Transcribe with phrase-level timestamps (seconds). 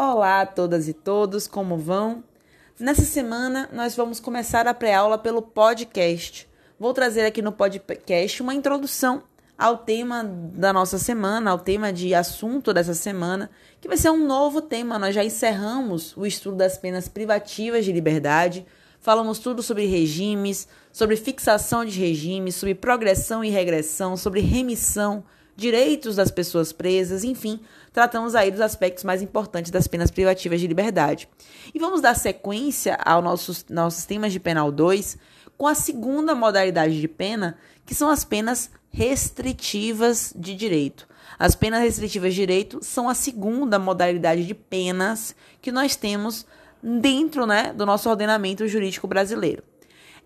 [0.00, 2.22] Olá a todas e todos, como vão?
[2.78, 6.48] Nessa semana nós vamos começar a pré-aula pelo podcast.
[6.78, 9.24] Vou trazer aqui no podcast uma introdução
[9.58, 13.50] ao tema da nossa semana, ao tema de assunto dessa semana,
[13.80, 15.00] que vai ser um novo tema.
[15.00, 18.64] Nós já encerramos o estudo das penas privativas de liberdade,
[19.00, 25.24] falamos tudo sobre regimes, sobre fixação de regimes, sobre progressão e regressão, sobre remissão
[25.58, 27.58] direitos das pessoas presas, enfim,
[27.92, 31.28] tratamos aí dos aspectos mais importantes das penas privativas de liberdade.
[31.74, 35.18] E vamos dar sequência ao nosso, nossos temas de penal 2
[35.56, 41.08] com a segunda modalidade de pena, que são as penas restritivas de direito.
[41.36, 46.46] As penas restritivas de direito são a segunda modalidade de penas que nós temos
[46.80, 49.64] dentro né, do nosso ordenamento jurídico brasileiro.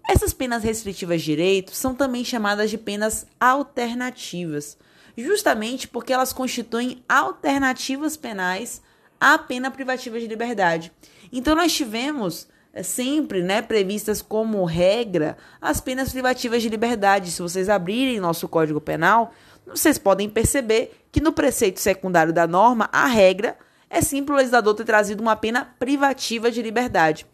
[0.06, 4.76] Essas penas restritivas de direito são também chamadas de penas alternativas
[5.16, 8.82] justamente porque elas constituem alternativas penais
[9.20, 10.92] à pena privativa de liberdade.
[11.32, 17.30] Então nós tivemos é, sempre, né, previstas como regra as penas privativas de liberdade.
[17.30, 19.32] Se vocês abrirem nosso Código Penal,
[19.66, 23.56] vocês podem perceber que no preceito secundário da norma, a regra
[23.88, 27.26] é sempre o legislador ter trazido uma pena privativa de liberdade.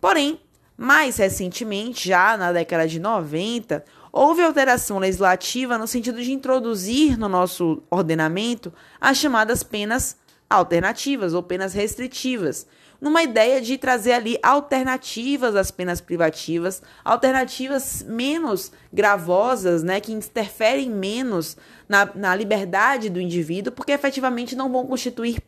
[0.00, 0.40] Porém,
[0.76, 7.28] mais recentemente, já na década de 90, houve alteração legislativa no sentido de introduzir no
[7.28, 10.16] nosso ordenamento as chamadas penas
[10.48, 12.66] alternativas ou penas restritivas,
[13.00, 20.90] numa ideia de trazer ali alternativas às penas privativas, alternativas menos gravosas, né, que interferem
[20.90, 21.56] menos
[21.88, 25.40] na, na liberdade do indivíduo, porque efetivamente não vão constituir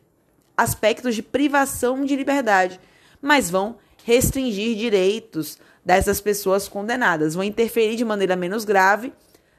[0.55, 2.79] aspectos de privação de liberdade,
[3.21, 9.13] mas vão restringir direitos dessas pessoas condenadas, vão interferir de maneira menos grave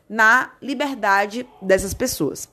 [0.09, 2.49] na liberdade dessas pessoas.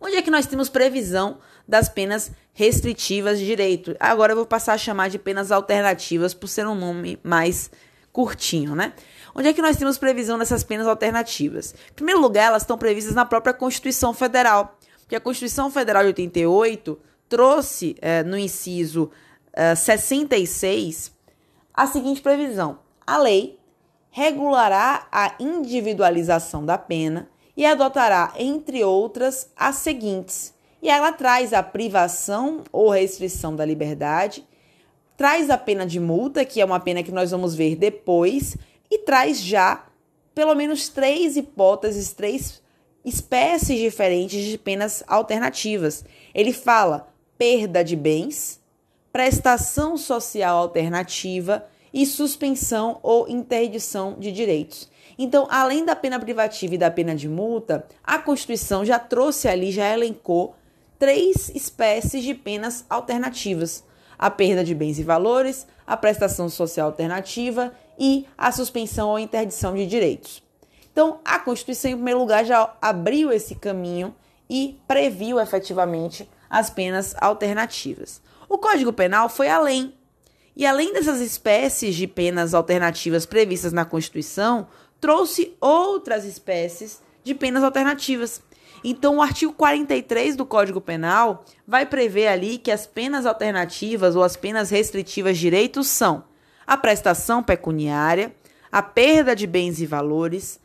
[0.00, 3.96] Onde é que nós temos previsão das penas restritivas de direito?
[4.00, 7.70] Agora eu vou passar a chamar de penas alternativas por ser um nome mais
[8.12, 8.92] curtinho, né?
[9.34, 11.74] Onde é que nós temos previsão dessas penas alternativas?
[11.90, 16.08] Em primeiro lugar, elas estão previstas na própria Constituição Federal, porque a Constituição Federal de
[16.08, 19.10] 88 trouxe é, no inciso
[19.76, 21.11] 66 eh,
[21.74, 23.58] a seguinte previsão: a lei
[24.10, 30.54] regulará a individualização da pena e adotará, entre outras, as seguintes.
[30.82, 34.46] E ela traz a privação ou restrição da liberdade,
[35.16, 38.56] traz a pena de multa, que é uma pena que nós vamos ver depois,
[38.90, 39.86] e traz já
[40.34, 42.62] pelo menos três hipóteses, três
[43.04, 46.04] espécies diferentes de penas alternativas.
[46.34, 48.60] Ele fala perda de bens,
[49.12, 54.88] prestação social alternativa e suspensão ou interdição de direitos.
[55.18, 59.70] Então, além da pena privativa e da pena de multa, a Constituição já trouxe ali,
[59.70, 60.54] já elencou
[60.98, 63.84] três espécies de penas alternativas:
[64.18, 69.74] a perda de bens e valores, a prestação social alternativa e a suspensão ou interdição
[69.74, 70.42] de direitos.
[70.90, 74.14] Então, a Constituição, em primeiro lugar, já abriu esse caminho
[74.48, 78.20] e previu efetivamente as penas alternativas.
[78.52, 79.94] O Código Penal foi além.
[80.54, 84.66] E além dessas espécies de penas alternativas previstas na Constituição,
[85.00, 88.42] trouxe outras espécies de penas alternativas.
[88.84, 94.22] Então, o artigo 43 do Código Penal vai prever ali que as penas alternativas ou
[94.22, 96.22] as penas restritivas de direitos são
[96.66, 98.36] a prestação pecuniária,
[98.70, 100.60] a perda de bens e valores,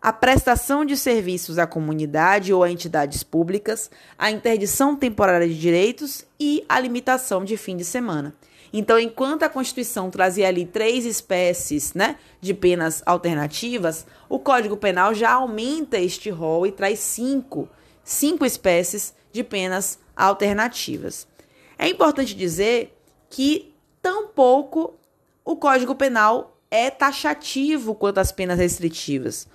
[0.00, 6.24] a prestação de serviços à comunidade ou a entidades públicas, a interdição temporária de direitos
[6.38, 8.34] e a limitação de fim de semana.
[8.72, 15.14] Então, enquanto a Constituição trazia ali três espécies né, de penas alternativas, o Código Penal
[15.14, 17.68] já aumenta este rol e traz cinco,
[18.04, 21.26] cinco espécies de penas alternativas.
[21.78, 22.94] É importante dizer
[23.30, 24.94] que tampouco
[25.44, 29.48] o Código Penal é taxativo quanto às penas restritivas.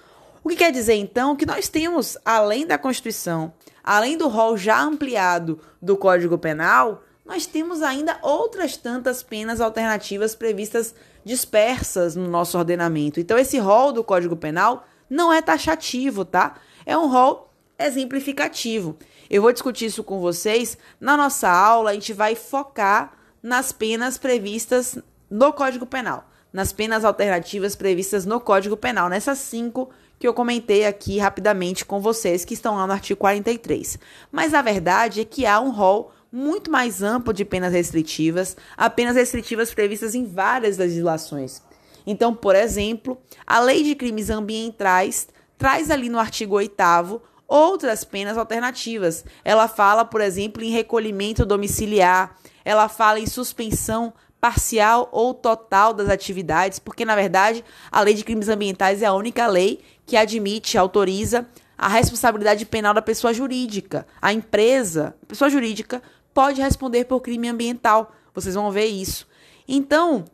[0.44, 4.82] O que quer dizer, então, que nós temos, além da Constituição, além do rol já
[4.82, 10.94] ampliado do Código Penal, nós temos ainda outras tantas penas alternativas previstas
[11.24, 13.22] dispersas no nosso ordenamento.
[13.22, 16.56] Então, esse rol do Código Penal não é taxativo, tá?
[16.86, 17.50] É um rol
[17.80, 18.98] exemplificativo.
[19.30, 20.78] Eu vou discutir isso com vocês.
[21.00, 24.98] Na nossa aula, a gente vai focar nas penas previstas
[25.30, 29.90] no Código Penal, nas penas alternativas previstas no Código Penal, nessas cinco
[30.20, 34.00] que eu comentei aqui rapidamente com vocês, que estão lá no artigo 43.
[34.32, 39.16] Mas a verdade é que há um rol muito mais amplo de penas restritivas, apenas
[39.16, 41.62] restritivas previstas em várias legislações.
[42.06, 45.28] Então, por exemplo, a Lei de Crimes Ambientais
[45.58, 49.26] traz ali no artigo 8 outras penas alternativas.
[49.44, 52.36] Ela fala, por exemplo, em recolhimento domiciliar,
[52.66, 58.26] ela fala em suspensão parcial ou total das atividades, porque na verdade a Lei de
[58.26, 61.48] Crimes Ambientais é a única lei que admite, autoriza
[61.78, 64.06] a responsabilidade penal da pessoa jurídica.
[64.22, 66.04] A empresa, a pessoa jurídica,
[66.34, 68.14] pode responder por crime ambiental.
[68.34, 69.26] Vocês vão ver isso.
[69.66, 70.26] Então,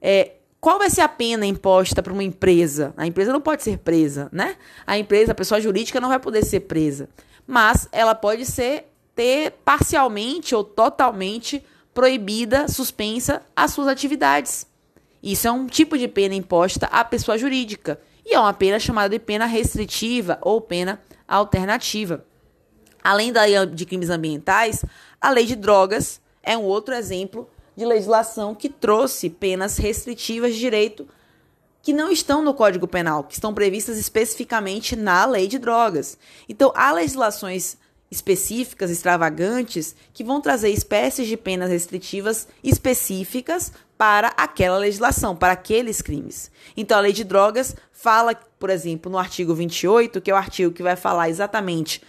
[0.00, 2.92] é, qual vai ser a pena imposta para uma empresa?
[2.96, 4.56] A empresa não pode ser presa, né?
[4.84, 7.08] A empresa, a pessoa jurídica não vai poder ser presa,
[7.46, 11.64] mas ela pode ser ter parcialmente ou totalmente
[11.94, 14.66] proibida, suspensa as suas atividades.
[15.22, 19.10] Isso é um tipo de pena imposta à pessoa jurídica e é uma pena chamada
[19.10, 22.24] de pena restritiva ou pena alternativa.
[23.02, 24.84] Além da lei de crimes ambientais,
[25.20, 30.60] a lei de drogas é um outro exemplo de legislação que trouxe penas restritivas de
[30.60, 31.08] direito
[31.82, 36.16] que não estão no Código Penal, que estão previstas especificamente na lei de drogas.
[36.48, 37.76] Então, há legislações
[38.12, 46.02] específicas, extravagantes, que vão trazer espécies de penas restritivas específicas para aquela legislação, para aqueles
[46.02, 46.50] crimes.
[46.76, 50.72] Então, a lei de drogas fala, por exemplo, no artigo 28, que é o artigo
[50.72, 52.02] que vai falar exatamente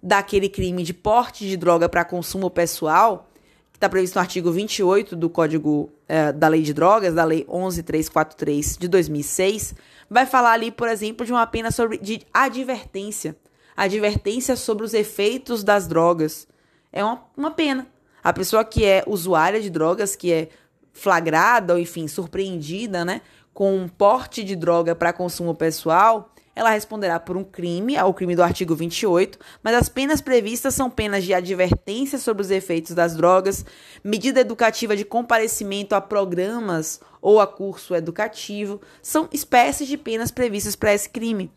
[0.00, 3.28] daquele crime de porte de droga para consumo pessoal,
[3.72, 7.44] que está previsto no artigo 28 do Código é, da Lei de Drogas, da Lei
[7.48, 9.74] 11343 de 2006,
[10.08, 13.34] vai falar ali, por exemplo, de uma pena sobre, de advertência.
[13.78, 16.48] Advertência sobre os efeitos das drogas.
[16.92, 17.86] É uma, uma pena.
[18.24, 20.48] A pessoa que é usuária de drogas, que é
[20.92, 23.20] flagrada ou, enfim, surpreendida, né,
[23.54, 28.34] com um porte de droga para consumo pessoal, ela responderá por um crime, ao crime
[28.34, 33.14] do artigo 28, mas as penas previstas são penas de advertência sobre os efeitos das
[33.14, 33.64] drogas,
[34.02, 40.74] medida educativa de comparecimento a programas ou a curso educativo, são espécies de penas previstas
[40.74, 41.48] para esse crime.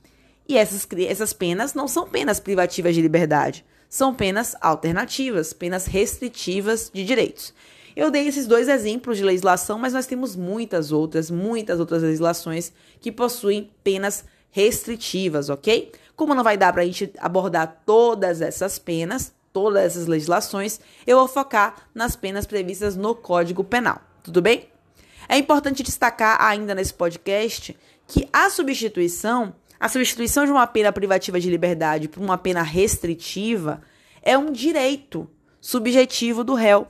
[0.51, 6.91] E essas, essas penas não são penas privativas de liberdade, são penas alternativas, penas restritivas
[6.93, 7.53] de direitos.
[7.95, 12.73] Eu dei esses dois exemplos de legislação, mas nós temos muitas outras, muitas outras legislações
[12.99, 15.89] que possuem penas restritivas, ok?
[16.17, 21.17] Como não vai dar para a gente abordar todas essas penas, todas essas legislações, eu
[21.17, 24.67] vou focar nas penas previstas no Código Penal, tudo bem?
[25.29, 27.73] É importante destacar ainda nesse podcast
[28.05, 33.81] que a substituição, a substituição de uma pena privativa de liberdade por uma pena restritiva
[34.21, 35.27] é um direito
[35.59, 36.87] subjetivo do réu.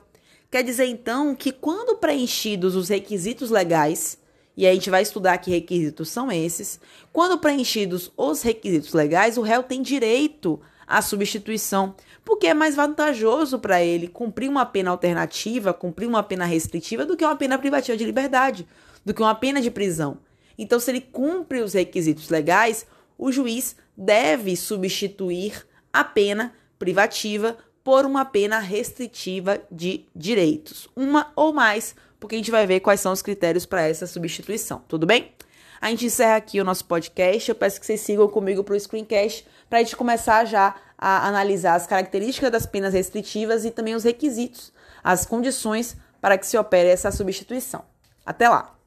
[0.50, 4.18] Quer dizer então que quando preenchidos os requisitos legais
[4.54, 6.78] e a gente vai estudar que requisitos são esses.
[7.10, 13.58] Quando preenchidos os requisitos legais, o réu tem direito à substituição, porque é mais vantajoso
[13.58, 17.96] para ele cumprir uma pena alternativa, cumprir uma pena restritiva, do que uma pena privativa
[17.96, 18.68] de liberdade,
[19.02, 20.18] do que uma pena de prisão.
[20.62, 22.86] Então, se ele cumpre os requisitos legais,
[23.18, 31.52] o juiz deve substituir a pena privativa por uma pena restritiva de direitos, uma ou
[31.52, 35.32] mais porque a gente vai ver quais são os critérios para essa substituição, tudo bem?
[35.80, 37.48] A gente encerra aqui o nosso podcast.
[37.48, 41.26] Eu peço que vocês sigam comigo para o screencast para a gente começar já a
[41.26, 44.72] analisar as características das penas restritivas e também os requisitos,
[45.02, 47.84] as condições para que se opere essa substituição.
[48.24, 48.81] Até lá!